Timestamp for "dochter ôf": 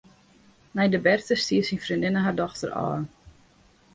2.39-3.01